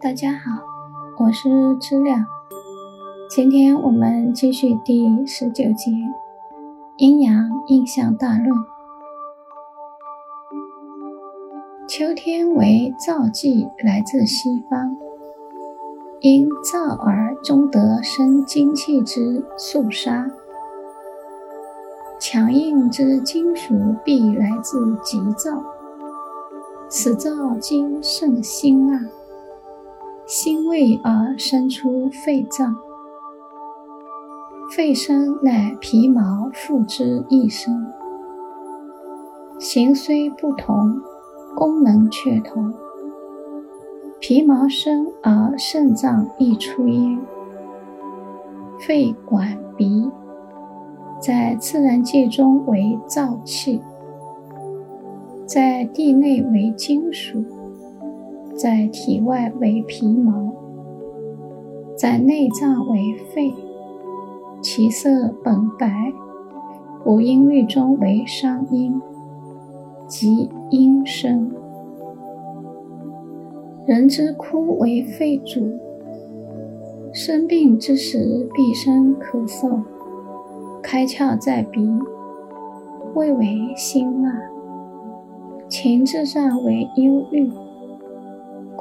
[0.00, 0.62] 大家好，
[1.18, 1.48] 我是
[1.80, 2.26] 知了。
[3.30, 5.90] 今天我们继续第十九节
[6.98, 8.50] 阴阳印象大论。
[11.88, 14.96] 秋天为燥季，来自西方，
[16.20, 20.30] 因燥而中得生精气之肃杀。
[22.18, 23.74] 强硬之金属
[24.04, 25.62] 必来自急躁，
[26.88, 29.00] 此燥经肾辛辣，
[30.26, 32.76] 心胃而生出肺脏。
[34.74, 37.86] 肺生乃皮毛附之一身，
[39.60, 41.00] 形虽不同，
[41.54, 42.74] 功能却同。
[44.18, 47.20] 皮毛生而肾脏亦出焉，
[48.80, 50.10] 肺管鼻。
[51.20, 53.80] 在自然界中为燥气，
[55.46, 57.42] 在地内为金属，
[58.56, 60.50] 在体外为皮毛，
[61.94, 63.52] 在内脏为肺。
[64.62, 66.10] 其色本白，
[67.04, 69.00] 五音律中为商音，
[70.08, 71.52] 即阴声。
[73.84, 75.78] 人之哭为肺主，
[77.12, 79.82] 生病之时必生咳嗽。
[80.82, 81.86] 开窍在鼻，
[83.14, 84.30] 味为辛辣；
[85.68, 87.52] 情志上为忧郁，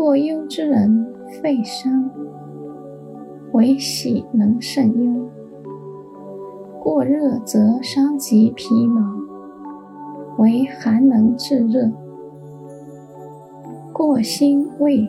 [0.00, 1.06] 过忧之人
[1.42, 2.10] 肺伤，
[3.52, 5.28] 为喜能胜忧；
[6.82, 9.02] 过热则伤及皮毛，
[10.38, 11.90] 为寒能制热；
[13.92, 15.06] 过辛味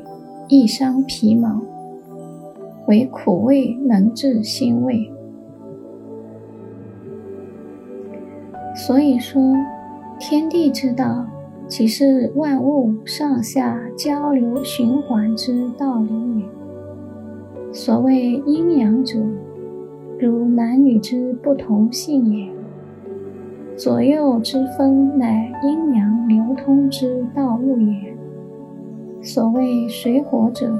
[0.49, 1.61] 易伤皮毛，
[2.89, 5.09] 为苦味能治辛味。
[8.75, 9.41] 所以说，
[10.19, 11.25] 天地之道，
[11.71, 16.45] 岂是万物上下交流循环之道理也。
[17.71, 19.17] 所谓阴阳者，
[20.19, 22.49] 如男女之不同性也；
[23.77, 28.13] 左右之分，乃阴阳流通之道路也。
[29.21, 30.77] 所谓水火者，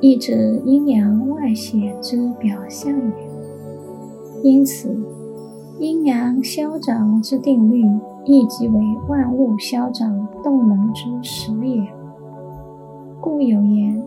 [0.00, 4.48] 亦指阴阳外显之表象也。
[4.48, 4.96] 因此。
[5.80, 7.84] 阴阳消长之定律，
[8.24, 11.86] 亦即为万物消长动能之始也。
[13.20, 14.02] 故有言：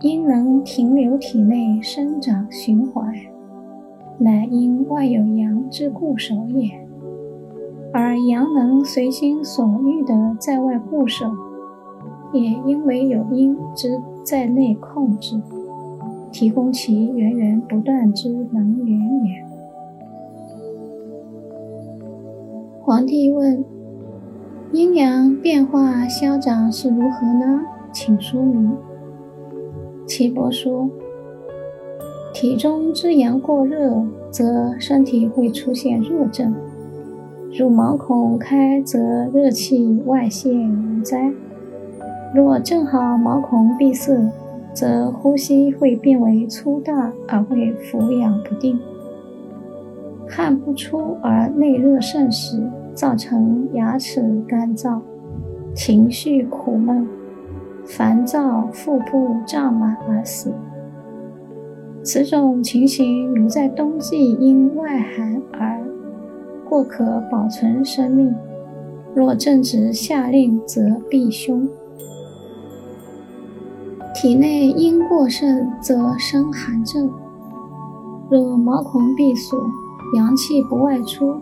[0.00, 3.12] 阴能停留体内生长循环，
[4.16, 6.70] 乃因外有阳之固守也；
[7.92, 11.26] 而阳能随心所欲的在外固守，
[12.32, 15.38] 也因为有阴之在内控制，
[16.32, 19.45] 提供其源源不断之能源也。
[22.86, 23.64] 皇帝问
[24.70, 27.60] ：“阴阳变化消长是如何呢？
[27.92, 28.76] 请说明。”
[30.06, 30.88] 岐伯说
[32.32, 36.52] ：“体中之阳过热，则身体会出现热症；
[37.58, 41.32] 如毛孔开，则热气外泄无灾；
[42.32, 44.30] 若正好毛孔闭塞，
[44.72, 48.78] 则呼吸会变为粗大，而会俯仰不定。”
[50.28, 52.60] 汗不出而内热盛时，
[52.94, 55.00] 造成牙齿干燥、
[55.74, 57.08] 情绪苦闷、
[57.84, 60.52] 烦躁、腹部胀满而死。
[62.02, 65.82] 此种情形如在冬季因外寒而
[66.68, 68.32] 或可保存生命；
[69.14, 71.68] 若正值夏令，则必凶。
[74.14, 77.08] 体内阴过盛，则生寒症；
[78.30, 79.58] 若毛孔闭锁。
[80.14, 81.36] 阳气不外出，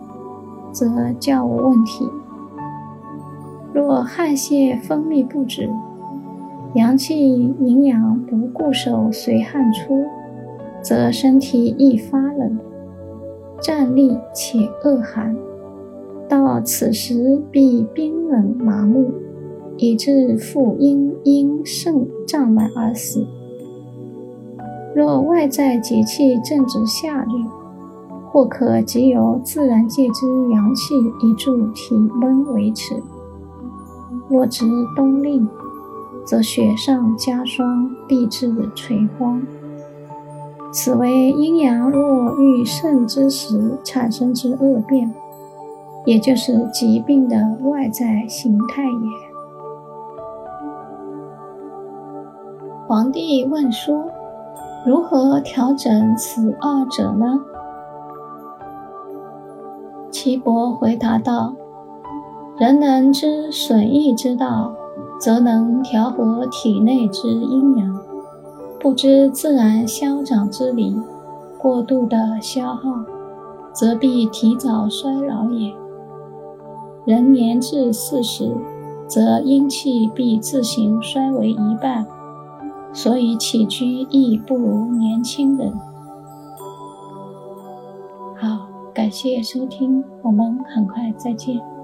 [0.71, 2.05] 则较无问题；
[3.73, 5.69] 若汗泄分泌不止，
[6.73, 10.05] 阳气营养不固守，随汗出，
[10.81, 12.57] 则身体易发冷、
[13.61, 15.35] 站立且恶寒，
[16.27, 19.11] 到此时必冰冷麻木，
[19.77, 23.25] 以致腹阴阴肾胀满而死。
[24.93, 27.64] 若外在节气正值夏日，
[28.35, 33.01] 或可藉由自然界之阳气以助体温维持。
[34.27, 35.47] 若值冬令，
[36.25, 39.41] 则雪上加霜，必致垂荒。
[40.69, 45.15] 此为阴阳若遇盛之时产生之恶变，
[46.05, 49.09] 也就是疾病的外在形态也。
[52.85, 54.03] 皇帝问说：
[54.85, 57.39] 如何调整此二者呢？
[60.25, 61.53] 岐伯回答道
[62.57, 64.73] ：“人能知损益之道，
[65.21, 67.93] 则能调和体内之阴阳；
[68.79, 70.99] 不知自然消长之理，
[71.59, 72.81] 过度的消耗，
[73.71, 75.71] 则必提早衰老也。
[77.05, 78.51] 人年至四十，
[79.07, 82.03] 则阴气必自行衰为一半，
[82.91, 85.71] 所以起居亦不如年轻人。
[89.05, 91.74] 感谢收听，我们很快再见。